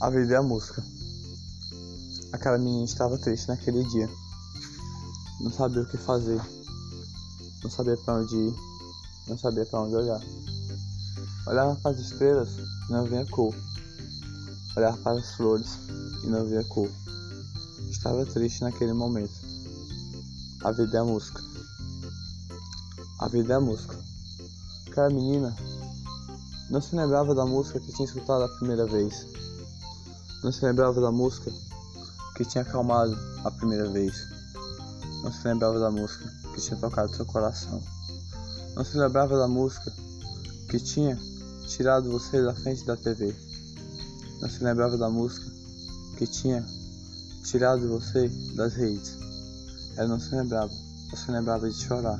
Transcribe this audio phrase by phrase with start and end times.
[0.00, 0.82] A vida é a música.
[2.32, 4.08] Aquela menina estava triste naquele dia.
[5.42, 6.40] Não sabia o que fazer.
[7.62, 8.54] Não sabia para onde ir.
[9.28, 10.20] Não sabia para onde olhar.
[11.46, 12.48] Olhava para as estrelas
[12.88, 13.54] e não via cor.
[14.74, 15.68] Olhava para as flores
[16.24, 16.88] e não via cor.
[17.90, 19.34] Estava triste naquele momento.
[20.64, 21.42] A vida é a música.
[23.18, 23.98] A vida é a música.
[24.88, 25.54] Aquela menina
[26.70, 29.26] não se lembrava da música que tinha escutado a primeira vez.
[30.42, 31.52] Não se lembrava da música
[32.34, 34.26] que tinha acalmado a primeira vez.
[35.22, 37.82] Não se lembrava da música que tinha tocado seu coração.
[38.74, 39.92] Não se lembrava da música
[40.70, 41.18] que tinha
[41.68, 43.36] tirado você da frente da TV.
[44.40, 45.44] Não se lembrava da música
[46.16, 46.64] que tinha
[47.44, 49.18] tirado você das redes.
[49.96, 50.72] Ela não se lembrava.
[51.10, 52.18] Só se lembrava de chorar.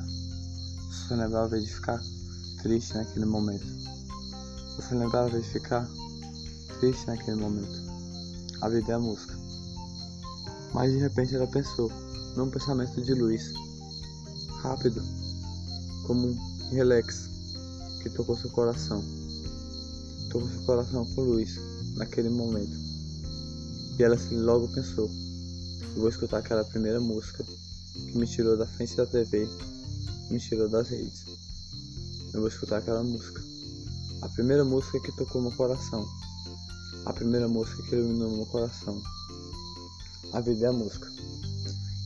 [0.91, 1.99] Se lembrava de ficar
[2.61, 3.65] triste naquele momento.
[4.87, 5.87] Se lembrava de ficar
[6.79, 7.90] triste naquele momento.
[8.61, 9.35] A vida é a música.
[10.71, 11.91] Mas de repente ela pensou
[12.35, 13.51] num pensamento de luz,
[14.61, 15.01] rápido,
[16.05, 17.27] como um relax
[18.03, 19.03] que tocou seu coração.
[20.29, 21.59] Tocou seu coração com luz
[21.95, 22.77] naquele momento.
[23.97, 25.09] E ela logo pensou:
[25.95, 29.49] vou escutar aquela primeira música que me tirou da frente da TV,
[30.29, 31.25] me tirou das redes.
[32.31, 33.41] Eu vou escutar aquela música.
[34.21, 36.07] A primeira música que tocou meu coração
[37.05, 39.01] a primeira música que iluminou meu coração.
[40.33, 41.09] A vida é a música.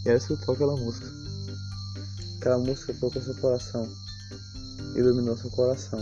[0.06, 1.12] E ela escutou aquela música.
[2.38, 3.90] Aquela música tocou seu coração,
[4.96, 6.00] iluminou seu coração.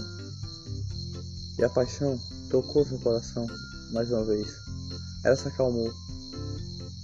[1.57, 3.47] E a paixão tocou seu coração
[3.91, 4.47] mais uma vez.
[5.23, 5.91] Ela se acalmou.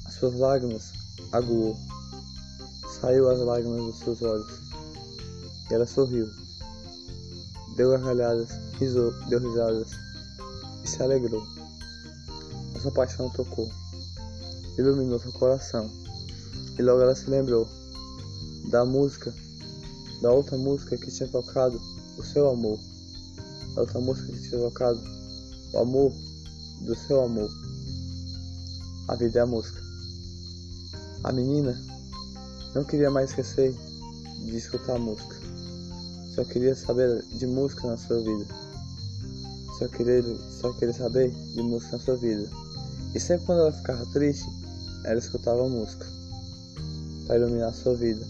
[0.05, 0.91] As suas lágrimas
[1.31, 1.77] aguou.
[2.99, 4.59] Saiu as lágrimas dos seus olhos.
[5.69, 6.29] E ela sorriu.
[7.75, 9.91] Deu gargalhadas, risou, deu risadas
[10.83, 11.58] e se alegrou.
[12.79, 13.69] Essa paixão tocou,
[14.77, 15.91] iluminou seu coração.
[16.77, 17.67] E logo ela se lembrou
[18.71, 19.35] da música,
[20.21, 21.77] da outra música que tinha tocado
[22.17, 22.79] o seu amor.
[23.75, 24.97] Da outra música que tinha tocado
[25.73, 26.13] o amor
[26.79, 27.51] do seu amor.
[29.09, 29.81] A vida é a música.
[31.25, 31.77] A menina
[32.73, 33.75] não queria mais esquecer
[34.45, 35.35] de escutar música.
[36.33, 38.45] Só queria saber de música na sua vida.
[39.77, 40.23] Só queria,
[40.61, 42.68] só queria saber de música na sua vida.
[43.13, 44.47] E sempre quando ela ficava triste,
[45.03, 46.05] ela escutava música
[47.25, 48.25] para iluminar sua vida,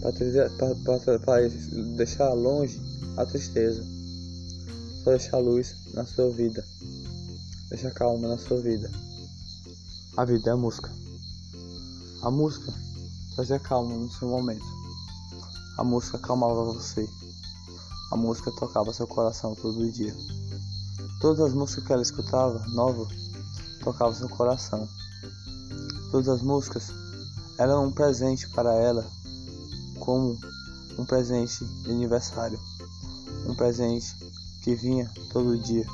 [0.00, 1.40] para
[1.96, 2.80] deixar longe
[3.16, 3.84] a tristeza,
[5.04, 6.64] para deixar luz na sua vida,
[7.68, 8.90] deixar calma na sua vida.
[10.16, 10.90] A vida é a música.
[12.22, 12.72] A música
[13.34, 14.64] trazia calma no seu momento.
[15.78, 17.08] A música acalmava você.
[18.10, 20.14] A música tocava seu coração todo dia.
[21.20, 23.08] Todas as músicas que ela escutava, novas,
[23.82, 24.88] tocava seu coração.
[26.10, 26.92] Todas as músicas
[27.58, 29.04] eram um presente para ela,
[29.98, 30.38] como
[30.98, 32.58] um presente de aniversário,
[33.46, 34.16] um presente
[34.62, 35.86] que vinha todo dia,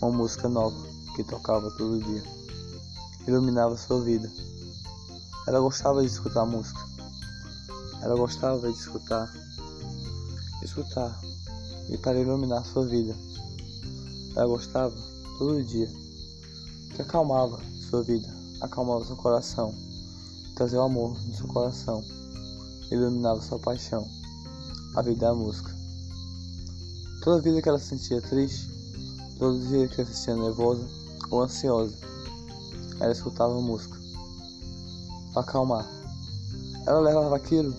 [0.00, 0.76] uma música nova
[1.14, 2.22] que tocava todo dia,
[3.26, 4.30] iluminava sua vida.
[5.46, 6.80] Ela gostava de escutar música,
[8.02, 9.32] ela gostava de escutar,
[10.62, 11.20] escutar
[11.88, 13.14] e para iluminar sua vida.
[14.34, 14.94] Ela gostava
[15.38, 16.03] todo dia
[16.94, 17.60] que acalmava
[17.90, 19.74] sua vida, acalmava seu coração,
[20.54, 22.04] trazia o amor no seu coração,
[22.90, 24.06] iluminava sua paixão.
[24.94, 25.74] A vida é a música.
[27.22, 28.70] Toda vida que ela se sentia triste,
[29.38, 30.86] todo dia que ela se sentia nervosa
[31.30, 31.96] ou ansiosa,
[33.00, 33.98] ela escutava música
[35.32, 35.86] para acalmar.
[36.86, 37.74] Ela levava aquilo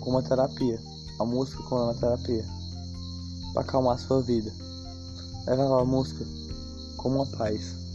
[0.00, 0.82] como uma terapia,
[1.20, 2.44] a música como uma terapia,
[3.52, 4.52] para acalmar sua vida.
[5.46, 6.26] Levava a música
[6.96, 7.85] como uma paz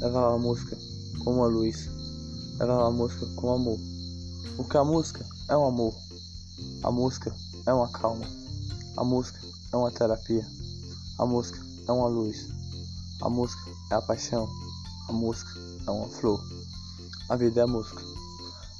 [0.00, 0.76] levava a música
[1.24, 1.88] como a luz,
[2.58, 3.78] levava a música como amor.
[4.56, 5.94] Porque a música é um amor,
[6.82, 7.34] a música
[7.66, 8.24] é uma calma,
[8.96, 9.40] a música
[9.72, 10.46] é uma terapia,
[11.18, 11.58] a música
[11.88, 12.48] é uma luz,
[13.20, 14.48] a música é a paixão,
[15.08, 15.50] a música
[15.86, 16.40] é uma flor,
[17.28, 18.02] a vida é a música.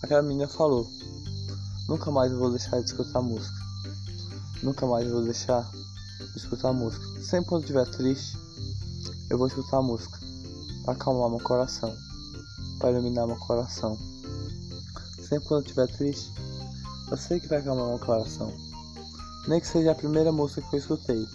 [0.02, 0.86] Aquela menina falou:
[1.88, 3.58] Nunca mais vou deixar de escutar música,
[4.62, 7.04] nunca mais vou deixar de escutar música.
[7.22, 8.38] Sempre quando estiver triste,
[9.28, 10.23] eu vou escutar música
[10.84, 11.96] para acalmar meu coração,
[12.78, 13.98] para iluminar meu coração.
[15.26, 16.30] Sempre quando eu estiver triste,
[17.10, 18.52] eu sei que vai acalmar meu coração.
[19.48, 21.26] Nem que seja a primeira música que eu escutei,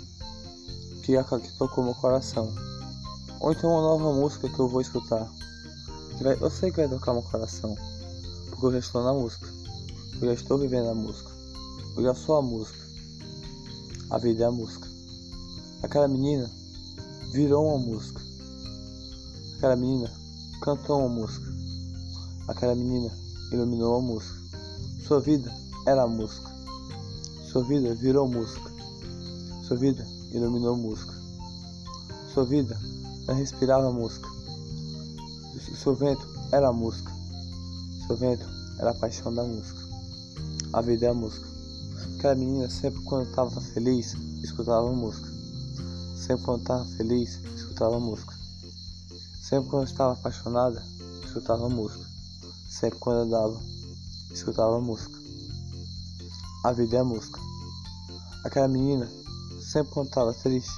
[1.04, 2.54] que, que tocou meu coração.
[3.40, 5.28] Ou então uma nova música que eu vou escutar.
[6.18, 7.76] Que vai, eu sei que vai tocar meu coração.
[8.50, 9.48] Porque eu já estou na música.
[10.22, 11.32] Eu já estou vivendo a música.
[11.96, 12.78] Eu já sou a música.
[14.10, 14.88] A vida é a música.
[15.82, 16.52] Aquela menina
[17.32, 18.29] virou uma música.
[19.60, 20.10] Aquela menina
[20.62, 21.46] cantou uma música.
[22.48, 23.12] Aquela menina
[23.52, 24.40] iluminou a música.
[25.06, 25.54] Sua vida
[25.86, 26.50] era a música.
[27.52, 28.72] Sua vida virou música.
[29.64, 31.14] Sua vida iluminou música.
[32.34, 32.80] Sua vida
[33.28, 34.30] respirava música.
[35.76, 37.12] Seu vento era a música.
[38.08, 38.46] Seu vento
[38.80, 39.82] era a paixão da música.
[40.72, 41.46] A vida é a música.
[42.18, 45.28] Aquela menina sempre quando estava feliz escutava música.
[46.16, 48.39] Sempre quando estava feliz escutava música.
[49.50, 50.80] Sempre quando estava apaixonada
[51.26, 52.06] escutava música.
[52.70, 53.60] Sempre quando andava
[54.32, 55.18] escutava música.
[56.64, 57.40] A vida é a música.
[58.46, 59.10] Aquela menina
[59.60, 60.72] sempre quando estava triste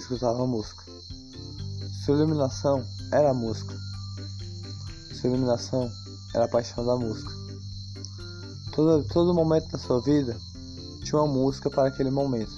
[0.00, 0.82] escutava música.
[2.04, 3.72] Sua iluminação era a música.
[5.20, 5.88] Sua iluminação
[6.34, 7.30] era a paixão da música.
[8.72, 10.36] Todo, todo momento da sua vida
[11.04, 12.50] tinha uma música para aquele momento.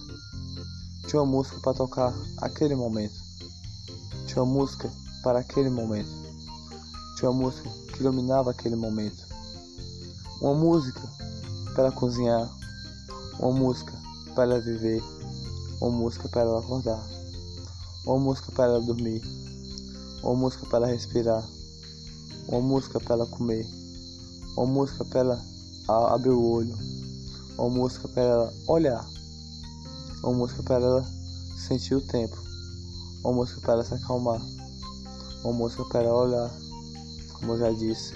[1.06, 3.22] Tinha uma música para tocar aquele momento.
[4.26, 4.90] Tinha uma música
[5.24, 6.10] para aquele momento.
[7.16, 9.24] Tinha uma música que iluminava aquele momento.
[10.40, 11.00] Uma música
[11.74, 12.46] para cozinhar.
[13.40, 13.92] Uma música
[14.34, 15.02] para ela viver.
[15.80, 17.02] Uma música para ela acordar.
[18.04, 19.22] Uma música para ela dormir.
[20.22, 21.42] Uma música para ela respirar.
[22.46, 23.66] Uma música para ela comer.
[24.58, 25.42] Uma música para ela
[26.12, 26.76] abrir o olho.
[27.56, 29.08] Uma música para ela olhar.
[30.22, 31.04] Uma música para ela
[31.56, 32.36] sentir o tempo.
[33.24, 34.40] Uma música para ela se acalmar.
[35.44, 36.50] Uma música para olhar,
[37.34, 38.14] como eu já disse.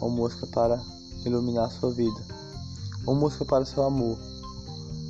[0.00, 0.80] Uma música para
[1.26, 2.24] iluminar sua vida.
[3.02, 4.16] Uma música para o seu amor.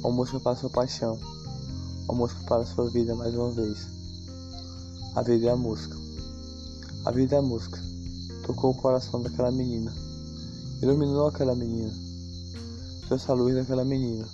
[0.02, 1.20] Uma música para a sua paixão.
[2.08, 3.87] Uma música para sua vida mais uma vez.
[5.14, 5.94] A vida é a música.
[7.05, 7.79] A vida é a música.
[8.47, 9.93] Tocou o coração daquela menina.
[10.81, 11.93] Iluminou aquela menina.
[13.06, 14.26] Trouxe a luz daquela menina.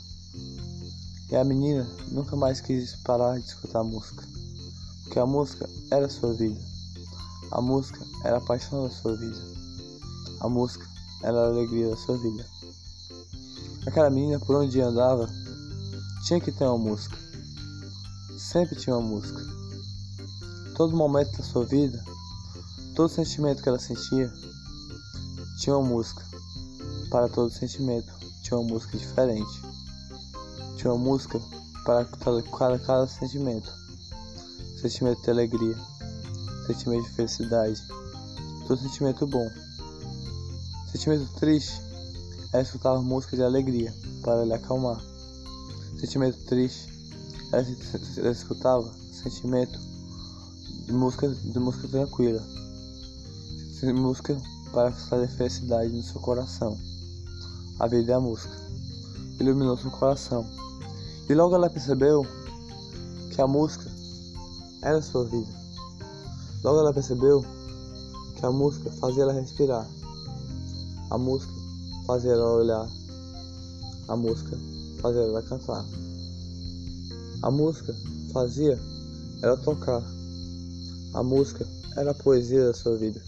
[1.28, 4.24] E a menina nunca mais quis parar de escutar a música.
[5.02, 6.69] Porque a música era sua vida.
[7.50, 9.38] A música era a paixão da sua vida.
[10.40, 10.86] A música
[11.22, 12.46] era a alegria da sua vida.
[13.86, 15.28] Aquela menina por onde andava
[16.24, 17.16] tinha que ter uma música.
[18.38, 19.40] Sempre tinha uma música.
[20.76, 22.02] Todo momento da sua vida,
[22.94, 24.32] todo sentimento que ela sentia,
[25.58, 26.24] tinha uma música.
[27.10, 28.12] Para todo sentimento,
[28.42, 29.60] tinha uma música diferente.
[30.76, 31.40] Tinha uma música
[31.84, 33.72] para cada, cada sentimento.
[34.80, 35.76] Sentimento de alegria,
[36.72, 37.82] sentimento de felicidade,
[38.66, 39.48] todo sentimento bom.
[40.92, 41.80] Sentimento triste,
[42.52, 45.00] ela escutava música de alegria para lhe acalmar.
[45.98, 46.88] Sentimento triste,
[47.52, 47.66] ela,
[48.18, 49.78] ela escutava sentimento
[50.86, 52.42] de música, de música tranquila,
[53.94, 54.36] música
[54.72, 56.78] para fazer felicidade no seu coração.
[57.78, 58.54] A vida é a música.
[59.40, 60.46] Iluminou seu coração.
[61.28, 62.26] E logo ela percebeu
[63.30, 63.90] que a música
[64.82, 65.59] era a sua vida.
[66.62, 67.44] Logo ela percebeu
[68.38, 69.88] que a música fazia ela respirar.
[71.10, 71.52] A música
[72.06, 72.88] fazia ela olhar.
[74.08, 74.58] A música
[75.00, 75.84] fazia ela cantar.
[77.42, 77.94] A música
[78.32, 78.78] fazia
[79.42, 80.02] ela tocar.
[81.14, 81.66] A música
[81.96, 83.20] era a poesia da sua vida.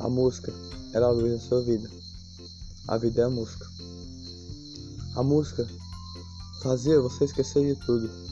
[0.00, 0.52] A música
[0.92, 1.88] era a luz da sua vida.
[2.88, 3.66] A vida é a música.
[5.14, 5.66] A música
[6.62, 8.27] fazia você esquecer de tudo.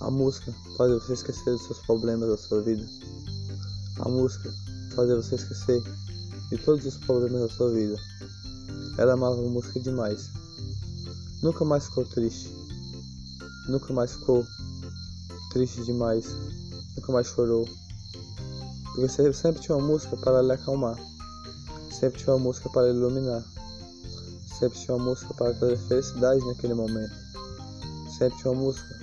[0.00, 2.88] A música fazia você esquecer dos seus problemas da sua vida.
[3.98, 4.50] A música
[4.94, 5.82] fazia você esquecer
[6.48, 7.96] de todos os problemas da sua vida.
[8.96, 10.30] Ela amava a música demais.
[11.42, 12.48] Nunca mais ficou triste.
[13.68, 14.46] Nunca mais ficou
[15.52, 16.24] triste demais.
[16.96, 17.68] Nunca mais chorou.
[18.94, 20.96] Porque sempre tinha uma música para lhe acalmar.
[21.92, 23.44] Sempre tinha uma música para iluminar.
[24.58, 27.12] Sempre tinha uma música para trazer felicidade naquele momento.
[28.16, 28.99] Sempre tinha uma música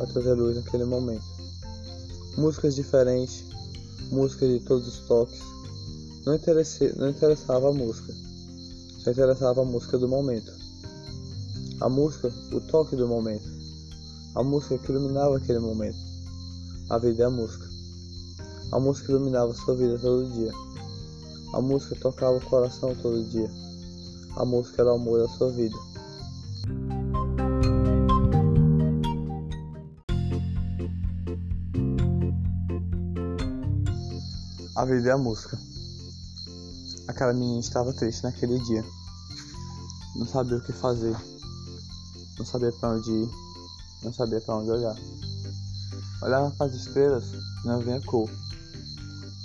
[0.00, 1.24] para trazer luz naquele momento.
[2.38, 3.44] Músicas diferentes,
[4.10, 5.40] músicas de todos os toques.
[6.24, 6.38] Não,
[6.96, 8.14] não interessava a música,
[9.04, 10.50] só interessava a música do momento.
[11.82, 13.44] A música, o toque do momento.
[14.34, 15.98] A música que iluminava aquele momento.
[16.88, 17.68] A vida é a música.
[18.72, 20.52] A música iluminava sua vida todo dia.
[21.52, 23.50] A música tocava o coração todo dia.
[24.36, 25.76] A música era o amor da sua vida.
[34.76, 35.58] A vida a música.
[37.08, 38.84] Aquela menina estava triste naquele dia.
[40.14, 41.16] Não sabia o que fazer.
[42.38, 43.28] Não sabia para onde ir.
[44.04, 44.96] Não sabia para onde olhar.
[46.22, 47.24] Olhava para as estrelas
[47.64, 48.30] e não via cor.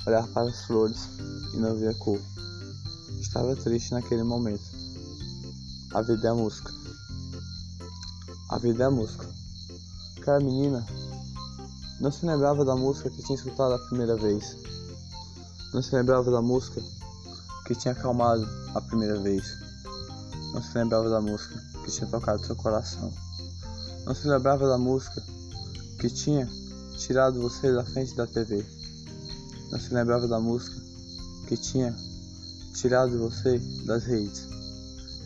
[0.06, 1.10] Olhava para as flores
[1.56, 2.22] e não via cor.
[3.20, 4.64] Estava triste naquele momento.
[5.92, 6.72] A vida é a música.
[8.52, 9.28] A vida é a música.
[10.18, 10.86] Aquela menina
[12.00, 14.75] Não se lembrava da música que tinha escutado a primeira vez.
[15.76, 16.82] Não se lembrava da música
[17.66, 19.44] que tinha acalmado a primeira vez.
[20.54, 23.12] Não se lembrava da música que tinha tocado seu coração.
[24.06, 25.22] Não se lembrava da música
[26.00, 26.50] que tinha
[26.98, 28.66] tirado você da frente da TV.
[29.70, 30.82] Não se lembrava da música
[31.46, 31.94] que tinha
[32.74, 34.48] tirado você das redes.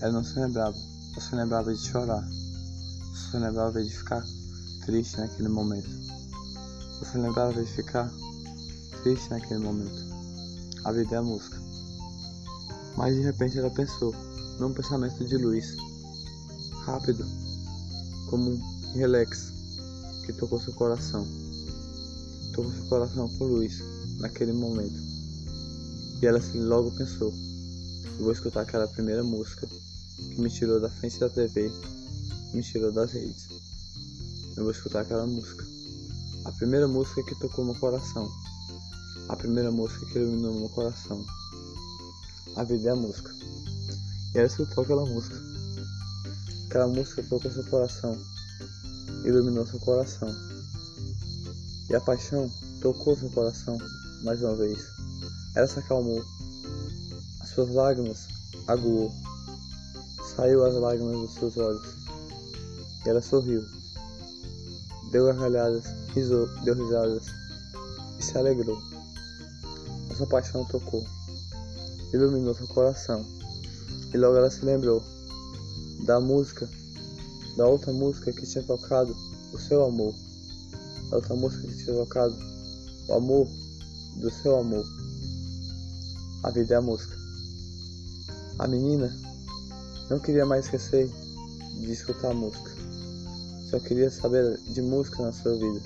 [0.02, 0.76] Ela não se lembrava.
[1.14, 2.28] Não se lembrava de chorar.
[3.14, 4.26] Se lembrava de ficar
[4.84, 5.92] triste naquele momento.
[6.98, 8.12] Você lembrava de ficar
[9.04, 10.09] triste naquele momento.
[10.84, 11.58] A vida é a música.
[12.98, 14.14] Mas de repente ela pensou
[14.60, 15.76] num pensamento de luz,
[16.86, 17.26] rápido,
[18.30, 19.52] como um relax
[20.26, 21.26] que tocou seu coração.
[22.54, 23.80] Tocou seu coração com luz
[24.20, 25.00] naquele momento.
[26.22, 27.34] E ela assim, logo pensou:
[28.18, 31.72] eu vou escutar aquela primeira música que me tirou da frente da TV,
[32.54, 33.48] me tirou das redes.
[34.58, 35.66] Eu vou escutar aquela música.
[36.44, 38.30] A primeira música que tocou meu coração.
[39.30, 41.24] A primeira música que iluminou meu coração.
[42.56, 43.32] A vida é a música.
[44.34, 45.40] E ela escutou aquela música.
[46.68, 48.18] Aquela música tocou seu coração.
[49.24, 50.30] Iluminou seu coração.
[51.90, 53.78] E a paixão tocou seu coração
[54.24, 54.86] mais uma vez.
[55.56, 56.24] Ela se acalmou.
[57.40, 58.28] As suas lágrimas
[58.68, 59.12] aguou.
[60.36, 61.88] Saiu as lágrimas dos seus olhos.
[63.06, 63.64] E ela sorriu
[65.12, 67.28] deu gargalhadas, risou, deu risadas
[68.20, 68.89] e se alegrou.
[70.20, 71.08] Essa paixão tocou,
[72.14, 73.26] iluminou seu coração
[74.14, 75.02] e logo ela se lembrou
[76.04, 76.70] da música,
[77.56, 79.16] da outra música que tinha tocado
[79.54, 80.14] o seu amor,
[81.10, 82.36] da outra música que tinha tocado
[83.08, 83.48] o amor
[84.18, 84.86] do seu amor.
[86.44, 87.16] A vida é a música.
[88.58, 89.10] A menina
[90.10, 91.10] não queria mais esquecer
[91.80, 92.72] de escutar música.
[93.70, 95.80] Só queria saber de música na sua vida.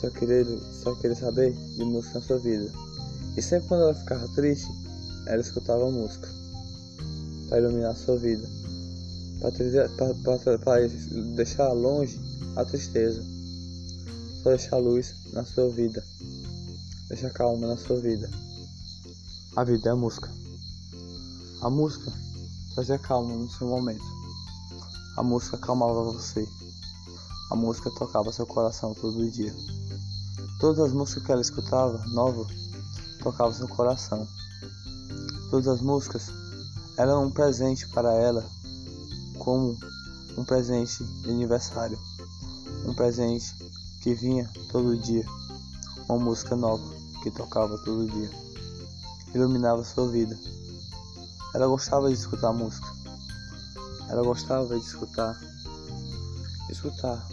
[0.00, 0.44] Só queria,
[0.82, 2.85] só queria saber de música na sua vida.
[3.36, 4.66] E sempre quando ela ficava triste,
[5.26, 6.28] ela escutava música.
[7.48, 8.48] Para iluminar a sua vida.
[9.40, 9.50] Para
[11.34, 12.18] deixar longe
[12.56, 13.22] a tristeza.
[14.42, 16.02] Só deixar luz na sua vida.
[17.08, 18.30] Deixar calma na sua vida.
[19.54, 20.30] A vida é a música.
[21.60, 22.12] A música
[22.74, 24.04] trazia calma no seu momento.
[25.16, 26.46] A música acalmava você.
[27.50, 29.54] A música tocava seu coração todo dia.
[30.58, 32.46] Todas as músicas que ela escutava, nova,
[33.26, 34.24] tocavam seu coração.
[35.50, 36.30] Todas as músicas
[36.96, 38.48] eram um presente para ela,
[39.36, 39.76] como
[40.38, 41.98] um presente de aniversário.
[42.86, 43.52] Um presente
[44.00, 45.26] que vinha todo dia.
[46.08, 46.84] Uma música nova
[47.24, 48.30] que tocava todo dia.
[49.34, 50.38] Iluminava sua vida.
[51.52, 52.86] Ela gostava de escutar música.
[54.08, 55.36] Ela gostava de escutar,
[56.70, 57.26] escutar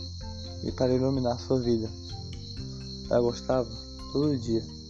[0.63, 1.87] e para iluminar sua vida.
[3.11, 3.69] Ela gostava
[4.11, 4.82] todo dia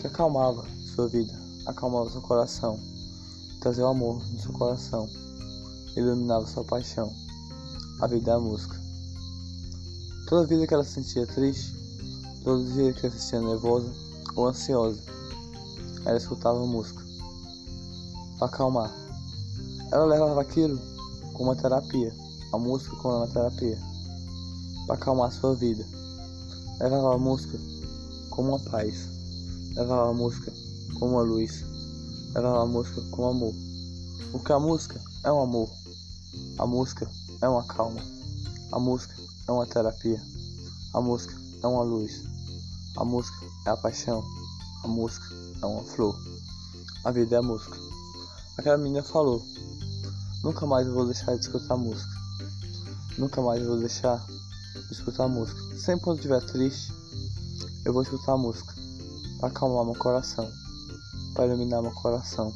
[0.00, 1.32] que acalmava sua vida,
[1.66, 2.78] acalmava seu coração,
[3.60, 5.08] trazia o amor no seu coração,
[5.96, 7.12] iluminava sua paixão.
[8.00, 8.78] A vida é a música.
[10.28, 11.74] Toda vida que ela se sentia triste,
[12.42, 13.92] todo dia que ela se sentia nervosa
[14.34, 15.00] ou ansiosa,
[16.04, 17.02] ela escutava música
[18.38, 18.92] para acalmar.
[19.92, 20.78] Ela levava aquilo
[21.32, 22.14] como uma terapia,
[22.52, 23.78] a música como uma terapia,
[24.86, 25.86] para acalmar sua vida.
[26.80, 27.58] Levava a música
[28.30, 29.08] como uma paz,
[29.74, 30.52] levava a música
[30.98, 31.64] como uma luz,
[32.34, 33.54] levava a música como amor.
[34.32, 35.70] Porque a música é um amor,
[36.58, 37.08] a música
[37.40, 38.00] é uma calma,
[38.72, 39.14] a música
[39.46, 40.20] é uma terapia,
[40.92, 42.22] a música é uma luz,
[42.96, 44.24] a música é a paixão,
[44.82, 45.26] a música
[45.62, 46.18] é uma flor,
[47.04, 47.76] a vida é a música.
[48.56, 49.42] Aquela menina falou
[50.44, 52.12] Nunca mais vou deixar de escutar música.
[53.16, 54.22] Nunca mais vou deixar
[54.74, 55.58] de escutar música.
[55.78, 56.92] Sempre quando estiver triste,
[57.82, 58.73] eu vou escutar música.
[59.38, 60.50] Para acalmar meu coração.
[61.34, 62.52] Para iluminar meu coração.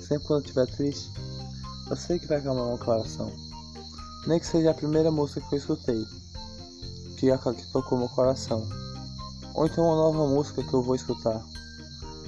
[0.00, 1.10] Sempre quando estiver triste,
[1.90, 3.32] eu sei que vai acalmar meu coração.
[4.26, 6.06] Nem que seja a primeira música que eu escutei.
[7.16, 8.66] Que, que tocou meu coração.
[9.54, 11.44] Ou então uma nova música que eu vou escutar.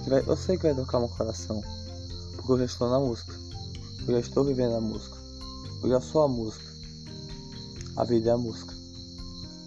[0.02, 1.62] Que vai, eu sei que vai tocar meu coração.
[2.34, 3.32] Porque eu já estou na música.
[4.00, 5.16] Eu já estou vivendo a música.
[5.82, 6.64] Eu já sou a música.
[7.96, 8.74] A vida é a música.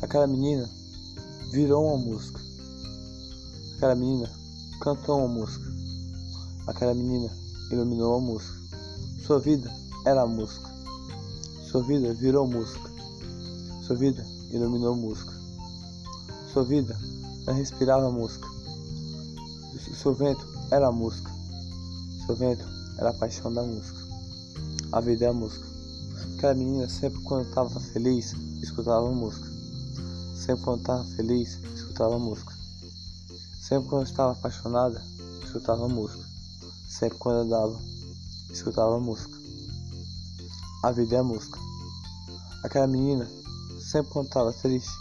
[0.01, 0.69] Aquela menina
[1.51, 2.41] virou uma música.
[3.83, 4.31] Aquela menina
[4.79, 5.65] cantou uma música.
[6.67, 7.29] Aquela menina
[7.69, 8.57] iluminou a música.
[9.27, 9.69] Sua vida
[10.05, 10.71] era a música.
[11.69, 12.89] Sua vida virou música.
[13.85, 15.33] Sua vida iluminou música.
[16.53, 16.97] Sua vida
[17.45, 18.47] respirava música.
[20.01, 21.29] Seu vento era a música.
[22.25, 22.65] Seu vento
[22.97, 23.99] era a paixão da música.
[24.93, 25.67] A vida é a música.
[26.37, 29.45] Aquela menina sempre quando estava feliz, escutava música.
[30.37, 32.52] Sempre quando estava feliz, escutava música.
[33.63, 35.01] Sempre quando estava apaixonada,
[35.41, 36.21] escutava música.
[36.85, 37.79] Sempre quando andava,
[38.51, 39.33] escutava música.
[40.83, 41.57] A vida é música.
[42.61, 43.25] Aquela menina,
[43.79, 44.91] sempre quando estava triste,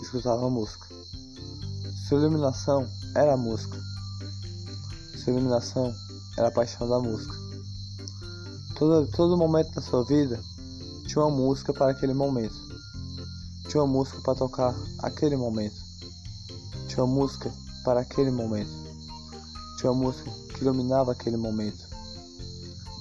[0.00, 0.86] escutava música.
[2.08, 3.78] Sua iluminação era a música.
[5.22, 5.94] Sua iluminação
[6.38, 7.34] era a paixão da música.
[8.76, 10.40] Todo, todo momento da sua vida
[11.06, 12.56] tinha uma música para aquele momento.
[13.68, 15.76] Tinha uma música para tocar aquele momento.
[16.88, 17.52] Tinha uma música
[17.84, 18.70] para aquele momento.
[19.78, 21.88] Tinha uma música que iluminava aquele momento.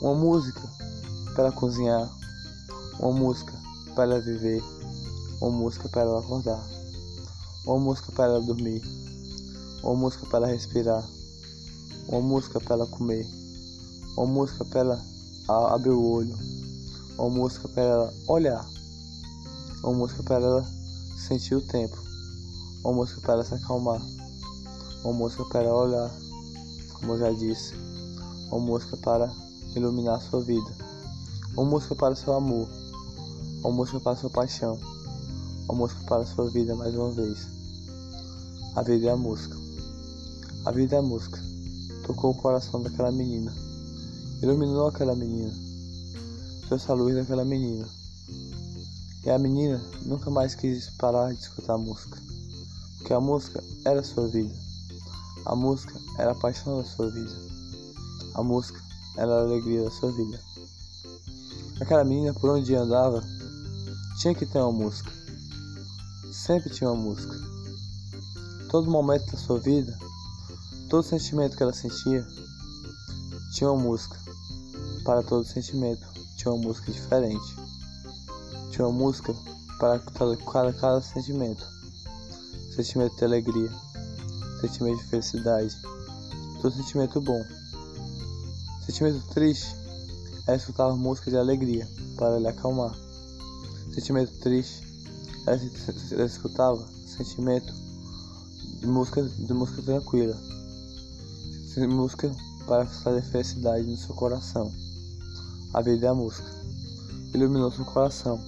[0.02, 0.62] Uma música
[1.36, 2.10] para cozinhar.
[3.00, 3.54] Uma música
[3.96, 4.64] para ela viver.
[5.42, 6.64] Uma música para ela acordar.
[7.66, 8.82] Uma música para ela dormir.
[9.84, 11.04] Uma música para ela respirar.
[12.08, 13.28] Uma música para ela comer.
[14.18, 15.06] Uma música para ela
[15.74, 16.38] abrir o olho.
[17.18, 18.66] Uma música para ela olhar.
[19.84, 20.66] Uma música para ela
[21.18, 21.98] sentir o tempo.
[22.84, 24.02] Uma música para ela se acalmar.
[25.04, 26.12] Uma música para olhar,
[26.94, 27.74] como eu já disse.
[28.52, 29.32] Uma música para
[29.74, 30.76] iluminar sua vida.
[31.54, 32.68] Uma música para seu amor.
[33.64, 34.78] Uma música para sua paixão.
[35.70, 37.48] Uma música para sua vida mais uma vez.
[38.76, 39.56] A vida é a música.
[40.66, 41.40] A vida é a música.
[42.06, 43.54] Tocou o coração daquela menina.
[44.42, 45.54] Iluminou aquela menina.
[46.68, 47.88] Trouxe a luz daquela menina.
[49.26, 52.18] E a menina nunca mais quis parar de escutar a música.
[52.98, 54.69] Porque a música era sua vida.
[55.46, 57.36] A música era a paixão da sua vida.
[58.36, 58.80] A música
[59.18, 60.40] era a alegria da sua vida.
[61.80, 63.24] Aquela menina por onde andava
[64.20, 65.12] tinha que ter uma música.
[66.32, 67.36] Sempre tinha uma música.
[68.70, 69.98] Todo momento da sua vida,
[70.90, 72.26] todo sentimento que ela sentia,
[73.54, 74.18] tinha uma música.
[75.04, 76.06] Para todo sentimento,
[76.38, 77.56] tinha uma música diferente.
[78.72, 79.34] Tinha uma música
[79.80, 81.66] para cada, cada sentimento.
[82.76, 83.72] Sentimento de alegria,
[84.60, 85.76] sentimento de felicidade,
[86.62, 87.44] todo sentimento bom.
[88.86, 89.76] Sentimento triste,
[90.48, 92.96] ela escutava música de alegria para lhe acalmar.
[93.94, 94.82] Sentimento triste,
[95.46, 95.60] ela,
[96.12, 97.74] ela escutava sentimento
[98.80, 100.38] de música, de música tranquila,
[101.88, 102.36] música
[102.68, 104.72] para fazer felicidade no seu coração.
[105.74, 106.50] A vida é a música.
[107.34, 108.44] Iluminou seu coração.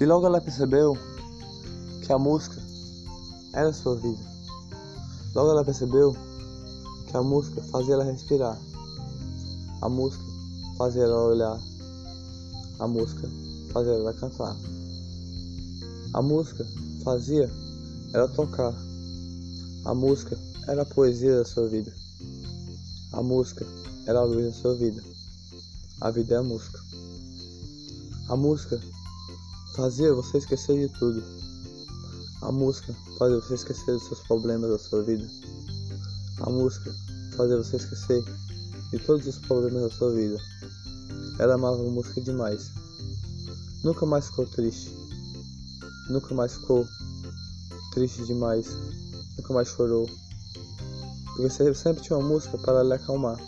[0.00, 0.96] E logo ela percebeu
[2.02, 2.62] que a música
[3.52, 4.35] era sua vida.
[5.36, 6.16] Logo ela percebeu
[7.06, 8.58] que a música fazia ela respirar.
[9.82, 10.24] A música
[10.78, 11.60] fazia ela olhar.
[12.78, 13.28] A música
[13.70, 14.56] fazia ela cantar.
[16.14, 16.66] A música
[17.04, 17.50] fazia
[18.14, 18.72] ela tocar.
[19.84, 21.92] A música era a poesia da sua vida.
[23.12, 23.66] A música
[24.06, 25.04] era a luz da sua vida.
[26.00, 26.80] A vida é a música.
[28.30, 28.80] A música
[29.74, 31.22] fazia você esquecer de tudo.
[32.40, 35.26] A música fazia você esquecer dos seus problemas da sua vida.
[36.40, 36.94] A música
[37.36, 38.22] fazia você esquecer
[38.90, 40.38] de todos os problemas da sua vida.
[41.38, 42.70] Ela amava a música demais.
[43.82, 44.94] Nunca mais ficou triste.
[46.10, 46.86] Nunca mais ficou
[47.92, 48.68] triste demais.
[49.38, 50.08] Nunca mais chorou.
[51.36, 53.38] Porque sempre tinha uma música para lhe acalmar.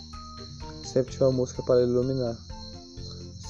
[0.84, 2.36] Sempre tinha uma música para iluminar.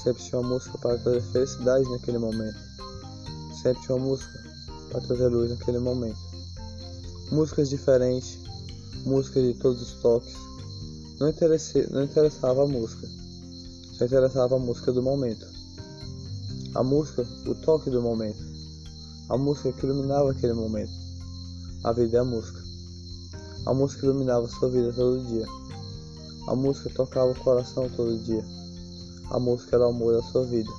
[0.03, 2.57] Sempre tinha uma música para trazer felicidade naquele momento.
[3.61, 4.48] Sempre tinha uma música
[4.89, 6.19] para trazer luz naquele momento.
[7.31, 8.37] Músicas diferentes,
[9.05, 10.33] músicas de todos os toques.
[11.19, 11.33] Não,
[11.91, 13.07] não interessava a música,
[13.97, 15.45] só interessava a música do momento.
[16.75, 18.39] A música, o toque do momento.
[19.27, 20.91] A música que iluminava aquele momento.
[21.83, 22.59] A vida é a música.
[23.65, 25.45] A música iluminava sua vida todo dia.
[26.47, 28.43] A música tocava o coração todo dia.
[29.31, 30.71] A música era o amor da sua vida.